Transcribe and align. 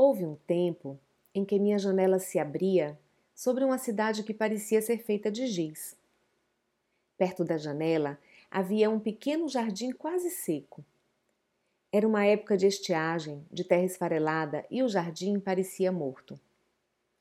Houve 0.00 0.24
um 0.24 0.36
tempo 0.46 0.96
em 1.34 1.44
que 1.44 1.58
minha 1.58 1.76
janela 1.76 2.20
se 2.20 2.38
abria 2.38 2.96
sobre 3.34 3.64
uma 3.64 3.78
cidade 3.78 4.22
que 4.22 4.32
parecia 4.32 4.80
ser 4.80 4.98
feita 4.98 5.28
de 5.28 5.48
giz. 5.48 5.96
Perto 7.16 7.44
da 7.44 7.58
janela 7.58 8.16
havia 8.48 8.88
um 8.88 9.00
pequeno 9.00 9.48
jardim 9.48 9.90
quase 9.90 10.30
seco. 10.30 10.84
Era 11.90 12.06
uma 12.06 12.24
época 12.24 12.56
de 12.56 12.68
estiagem, 12.68 13.44
de 13.50 13.64
terra 13.64 13.82
esfarelada 13.82 14.64
e 14.70 14.84
o 14.84 14.88
jardim 14.88 15.40
parecia 15.40 15.90
morto. 15.90 16.38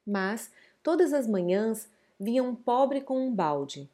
Mas, 0.06 0.52
todas 0.84 1.14
as 1.14 1.26
manhãs, 1.26 1.90
via 2.20 2.44
um 2.44 2.54
pobre 2.54 3.02
com 3.02 3.20
um 3.26 3.34
balde 3.34 3.90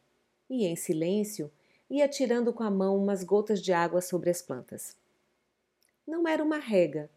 e, 0.50 0.66
em 0.66 0.76
silêncio, 0.76 1.50
ia 1.90 2.10
tirando 2.10 2.52
com 2.52 2.64
a 2.64 2.70
mão 2.70 3.02
umas 3.02 3.24
gotas 3.24 3.62
de 3.62 3.72
água 3.72 4.02
sobre 4.02 4.30
as 4.30 4.42
plantas. 4.42 4.98
Não 6.06 6.28
era 6.28 6.44
uma 6.44 6.58
rega, 6.58 7.10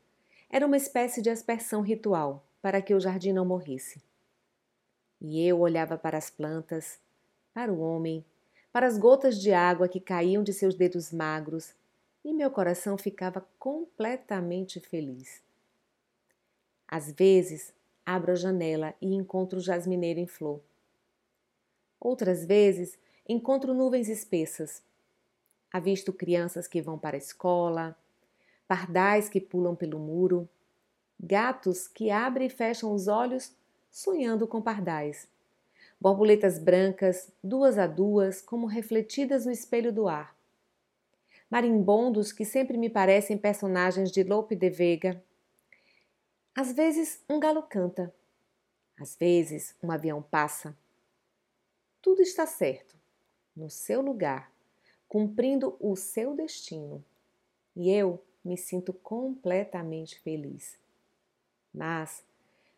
era 0.49 0.67
uma 0.67 0.77
espécie 0.77 1.21
de 1.21 1.31
aspersão 1.31 1.83
ritual 1.83 2.47
para 2.63 2.81
que 2.81 2.95
o 2.95 3.01
jardim 3.01 3.33
não 3.33 3.45
morresse. 3.45 4.03
E 5.21 5.47
eu 5.47 5.61
olhava 5.61 5.97
para 5.97 6.19
as 6.19 6.31
plantas, 6.31 6.99
para 7.53 7.73
o 7.73 7.81
homem, 7.81 8.25
para 8.73 8.87
as 8.87 8.99
gotas 8.99 9.41
de 9.41 9.53
água 9.53 9.89
que 9.89 10.01
caíam 10.01 10.43
de 10.43 10.53
seus 10.53 10.75
dedos 10.75 11.13
magros, 11.13 11.75
e 12.25 12.33
meu 12.33 12.51
coração 12.51 12.99
ficava 12.99 13.47
completamente 13.59 14.81
feliz. 14.81 15.41
Às 16.87 17.11
vezes, 17.13 17.73
abro 18.05 18.33
a 18.33 18.35
janela 18.35 18.95
e 19.01 19.15
encontro 19.15 19.59
o 19.59 19.63
jasmineiro 19.63 20.21
em 20.21 20.27
flor. 20.27 20.61
Outras 22.01 22.45
vezes, 22.45 22.99
encontro 23.29 23.73
nuvens 23.73 24.09
espessas. 24.09 24.83
Avisto 25.73 26.13
crianças 26.13 26.69
que 26.69 26.83
vão 26.83 26.99
para 26.99 27.17
a 27.17 27.19
escola, 27.19 27.97
pardais 28.67 29.29
que 29.29 29.41
pulam 29.41 29.75
pelo 29.75 29.99
muro, 29.99 30.49
gatos 31.19 31.89
que 31.89 32.11
abrem 32.11 32.47
e 32.47 32.51
fecham 32.51 32.93
os 32.93 33.09
olhos 33.09 33.55
sonhando 33.91 34.47
com 34.47 34.61
pardais, 34.61 35.29
borboletas 36.01 36.59
brancas, 36.59 37.33
duas 37.43 37.79
a 37.79 37.87
duas, 37.87 38.43
como 38.43 38.67
refletidas 38.67 39.47
no 39.47 39.53
espelho 39.53 39.93
do 39.93 40.09
ar, 40.09 40.37
marimbondos 41.51 42.33
que 42.33 42.45
sempre 42.45 42.77
me 42.77 42.91
parecem 42.91 43.39
personagens 43.39 44.11
de 44.11 44.23
Lope 44.23 44.55
de 44.55 44.69
Vega. 44.69 45.23
Às 46.55 46.73
vezes 46.73 47.23
um 47.29 47.41
galo 47.41 47.63
canta, 47.63 48.13
às 48.99 49.17
vezes 49.17 49.75
um 49.83 49.91
avião 49.91 50.23
passa. 50.23 50.77
Tudo 52.03 52.21
está 52.21 52.47
certo, 52.47 52.97
no 53.55 53.71
seu 53.71 54.01
lugar, 54.01 54.53
cumprindo 55.09 55.77
o 55.81 55.97
seu 55.97 56.35
destino. 56.35 57.05
E 57.75 57.91
eu 57.91 58.23
me 58.47 58.57
sinto 58.57 58.93
completamente 58.93 60.19
feliz. 60.21 60.79
Mas, 61.75 62.25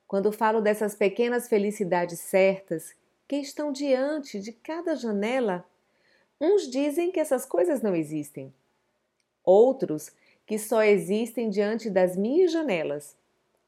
quando 0.07 0.33
falo 0.33 0.61
dessas 0.61 0.95
pequenas 0.95 1.49
felicidades 1.49 2.19
certas 2.19 2.95
que 3.29 3.37
estão 3.37 3.71
diante 3.71 4.41
de 4.41 4.53
cada 4.53 4.97
janela, 4.97 5.65
uns 6.41 6.69
dizem 6.69 7.13
que 7.13 7.21
essas 7.21 7.45
coisas 7.45 7.83
não 7.83 7.95
existem. 7.95 8.53
Outros 9.45 10.11
que 10.47 10.59
só 10.59 10.83
existem 10.83 11.51
diante 11.51 11.91
das 11.91 12.17
minhas 12.17 12.51
janelas. 12.51 13.15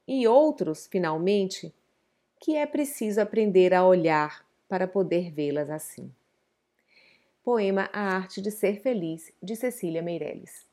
E 0.07 0.27
outros, 0.27 0.87
finalmente, 0.87 1.71
que 2.39 2.55
é 2.55 2.65
preciso 2.65 3.21
aprender 3.21 3.71
a 3.71 3.85
olhar 3.85 4.43
para 4.67 4.87
poder 4.87 5.31
vê-las 5.31 5.69
assim. 5.69 6.11
Poema 7.43 7.87
A 7.93 8.15
Arte 8.15 8.41
de 8.41 8.49
Ser 8.49 8.81
Feliz, 8.81 9.31
de 9.41 9.55
Cecília 9.55 10.01
Meirelles. 10.01 10.70